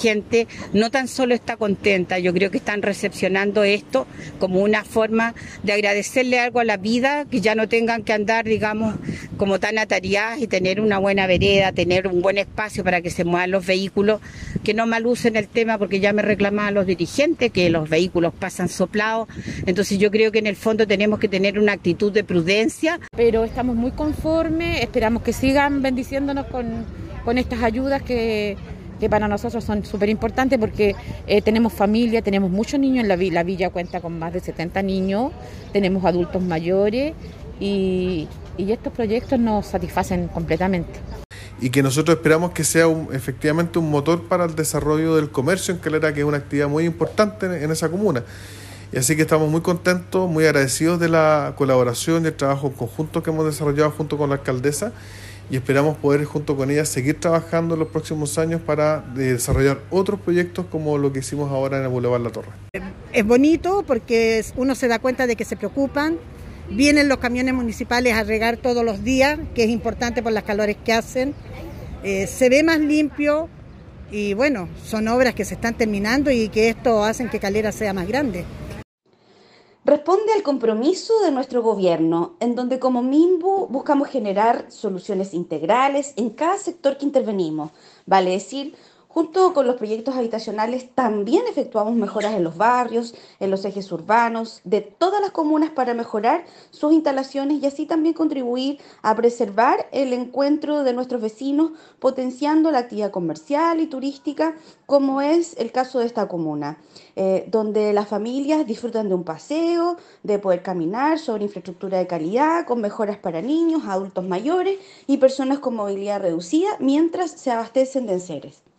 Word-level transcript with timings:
gente 0.00 0.48
no 0.72 0.90
tan 0.90 1.08
solo 1.08 1.34
está 1.34 1.56
contenta, 1.56 2.18
yo 2.18 2.32
creo 2.32 2.50
que 2.50 2.58
están 2.58 2.82
recepcionando 2.82 3.64
esto 3.64 4.06
como 4.38 4.60
una 4.60 4.84
forma 4.84 5.34
de 5.62 5.72
agradecerle 5.72 6.40
algo 6.40 6.60
a 6.60 6.64
la 6.64 6.76
vida, 6.76 7.26
que 7.30 7.40
ya 7.40 7.54
no 7.54 7.68
tengan 7.68 8.02
que 8.02 8.12
andar, 8.12 8.44
digamos, 8.44 8.94
como 9.36 9.60
tan 9.60 9.78
atareadas 9.78 10.40
y 10.40 10.46
tener 10.46 10.80
una 10.80 10.98
buena 10.98 11.26
vereda, 11.26 11.72
tener 11.72 12.06
un 12.06 12.22
buen 12.22 12.38
espacio 12.38 12.82
para 12.82 13.00
que 13.02 13.10
se 13.10 13.24
muevan 13.24 13.50
los 13.50 13.66
vehículos, 13.66 14.20
que 14.64 14.74
no 14.74 14.86
malucen 14.86 15.36
el 15.36 15.48
tema 15.48 15.78
porque 15.78 16.00
ya 16.00 16.12
me 16.12 16.22
reclamaban 16.22 16.74
los 16.74 16.86
dirigentes 16.86 17.52
que 17.52 17.68
los 17.70 17.88
vehículos 17.88 18.32
pasan 18.32 18.68
soplados. 18.68 19.28
Entonces 19.66 19.98
yo 19.98 20.10
creo 20.10 20.32
que 20.32 20.38
en 20.38 20.46
el 20.46 20.56
fondo 20.56 20.86
tenemos 20.86 21.18
que 21.18 21.28
tener 21.28 21.58
una 21.58 21.72
actitud 21.72 22.12
de 22.12 22.24
prudencia. 22.24 23.00
Pero 23.16 23.44
estamos 23.44 23.76
muy 23.76 23.92
conformes, 23.92 24.80
esperamos 24.80 25.22
que 25.22 25.32
sigan 25.32 25.82
bendiciéndonos 25.82 26.46
con, 26.46 26.84
con 27.24 27.38
estas 27.38 27.62
ayudas 27.62 28.02
que, 28.02 28.56
que 29.00 29.08
para 29.08 29.26
nosotros 29.26 29.64
son 29.64 29.84
súper 29.84 30.10
importantes 30.10 30.58
porque 30.58 30.94
eh, 31.26 31.42
tenemos 31.42 31.72
familia, 31.72 32.22
tenemos 32.22 32.50
muchos 32.50 32.78
niños 32.78 33.02
en 33.02 33.08
la 33.08 33.16
villa, 33.16 33.34
la 33.34 33.42
villa 33.42 33.70
cuenta 33.70 34.00
con 34.00 34.18
más 34.18 34.32
de 34.32 34.40
70 34.40 34.82
niños, 34.82 35.32
tenemos 35.72 36.04
adultos 36.04 36.42
mayores 36.42 37.14
y, 37.58 38.28
estos 38.58 38.92
proyectos 38.92 39.40
nos 39.40 39.64
satisfacen 39.64 40.28
completamente 40.28 41.00
y 41.62 41.70
que 41.70 41.82
nosotros 41.82 42.18
esperamos 42.18 42.50
que 42.50 42.62
sea 42.62 42.84
efectivamente 43.10 43.78
un 43.78 43.90
motor 43.90 44.28
para 44.28 44.44
el 44.44 44.54
desarrollo 44.54 45.16
del 45.16 45.30
comercio 45.30 45.72
en 45.72 45.80
Calera, 45.80 46.12
que 46.12 46.20
es 46.20 46.26
una 46.26 46.36
actividad 46.36 46.68
muy 46.68 46.84
importante 46.84 47.46
en, 47.46 47.70
esa 47.70 47.88
comuna. 47.88 48.22
Y 48.92 48.98
así 48.98 49.16
que 49.16 49.22
estamos 49.22 49.50
muy 49.50 49.62
contentos, 49.62 50.28
muy 50.28 50.44
agradecidos 50.44 51.00
de 51.00 51.08
la 51.08 51.54
colaboración 51.56 52.24
y 52.24 52.28
el 52.28 52.34
trabajo 52.34 52.70
conjunto 52.72 53.22
que 53.22 53.30
hemos 53.30 53.46
desarrollado 53.46 53.90
junto 53.92 54.18
con 54.18 54.28
la 54.28 54.36
alcaldesa 54.36 54.92
y 55.50 55.56
esperamos 55.56 55.96
poder 55.96 56.24
junto 56.24 56.56
con 56.56 56.70
ella 56.70 56.84
seguir 56.84 57.18
trabajando 57.18 57.74
en 57.74 57.80
los 57.80 57.88
próximos 57.88 58.38
años 58.38 58.60
para 58.60 59.00
desarrollar 59.14 59.80
otros 59.90 60.20
proyectos 60.20 60.66
como 60.70 60.96
lo 60.96 61.12
que 61.12 61.18
hicimos 61.18 61.50
ahora 61.50 61.78
en 61.78 61.84
el 61.84 61.88
Boulevard 61.88 62.22
La 62.22 62.30
Torre. 62.30 62.48
Es 63.12 63.26
bonito 63.26 63.84
porque 63.86 64.44
uno 64.56 64.74
se 64.74 64.86
da 64.86 65.00
cuenta 65.00 65.26
de 65.26 65.34
que 65.34 65.44
se 65.44 65.56
preocupan, 65.56 66.18
vienen 66.70 67.08
los 67.08 67.18
camiones 67.18 67.54
municipales 67.54 68.14
a 68.14 68.22
regar 68.22 68.58
todos 68.58 68.84
los 68.84 69.02
días, 69.02 69.40
que 69.54 69.64
es 69.64 69.70
importante 69.70 70.22
por 70.22 70.32
las 70.32 70.44
calores 70.44 70.76
que 70.84 70.92
hacen, 70.92 71.34
eh, 72.04 72.28
se 72.28 72.48
ve 72.48 72.62
más 72.62 72.78
limpio 72.78 73.48
y 74.12 74.34
bueno, 74.34 74.68
son 74.84 75.08
obras 75.08 75.34
que 75.34 75.44
se 75.44 75.54
están 75.54 75.74
terminando 75.74 76.30
y 76.30 76.48
que 76.48 76.68
esto 76.68 77.04
hacen 77.04 77.28
que 77.28 77.40
Calera 77.40 77.72
sea 77.72 77.92
más 77.92 78.06
grande 78.06 78.44
responde 79.84 80.32
al 80.34 80.42
compromiso 80.42 81.20
de 81.20 81.30
nuestro 81.30 81.62
gobierno, 81.62 82.34
en 82.40 82.54
donde 82.54 82.78
como 82.78 83.02
MIMBU 83.02 83.68
buscamos 83.68 84.08
generar 84.08 84.70
soluciones 84.70 85.32
integrales 85.34 86.12
en 86.16 86.30
cada 86.30 86.58
sector 86.58 86.98
que 86.98 87.06
intervenimos, 87.06 87.70
vale 88.06 88.30
decir, 88.30 88.74
Junto 89.12 89.52
con 89.54 89.66
los 89.66 89.74
proyectos 89.74 90.14
habitacionales 90.14 90.94
también 90.94 91.42
efectuamos 91.48 91.96
mejoras 91.96 92.32
en 92.34 92.44
los 92.44 92.56
barrios, 92.56 93.12
en 93.40 93.50
los 93.50 93.64
ejes 93.64 93.90
urbanos, 93.90 94.60
de 94.62 94.82
todas 94.82 95.20
las 95.20 95.32
comunas 95.32 95.70
para 95.70 95.94
mejorar 95.94 96.44
sus 96.70 96.92
instalaciones 96.92 97.60
y 97.60 97.66
así 97.66 97.86
también 97.86 98.14
contribuir 98.14 98.78
a 99.02 99.16
preservar 99.16 99.88
el 99.90 100.12
encuentro 100.12 100.84
de 100.84 100.92
nuestros 100.92 101.20
vecinos, 101.20 101.72
potenciando 101.98 102.70
la 102.70 102.78
actividad 102.78 103.10
comercial 103.10 103.80
y 103.80 103.88
turística, 103.88 104.54
como 104.86 105.20
es 105.20 105.56
el 105.58 105.72
caso 105.72 105.98
de 105.98 106.06
esta 106.06 106.28
comuna, 106.28 106.78
eh, 107.16 107.48
donde 107.50 107.92
las 107.92 108.06
familias 108.06 108.64
disfrutan 108.64 109.08
de 109.08 109.16
un 109.16 109.24
paseo, 109.24 109.96
de 110.22 110.38
poder 110.38 110.62
caminar 110.62 111.18
sobre 111.18 111.42
infraestructura 111.46 111.98
de 111.98 112.06
calidad, 112.06 112.64
con 112.64 112.80
mejoras 112.80 113.18
para 113.18 113.42
niños, 113.42 113.82
adultos 113.88 114.24
mayores 114.24 114.78
y 115.08 115.16
personas 115.16 115.58
con 115.58 115.74
movilidad 115.74 116.22
reducida, 116.22 116.76
mientras 116.78 117.32
se 117.32 117.50
abastecen 117.50 118.06
de 118.06 118.12
enseres. 118.12 118.69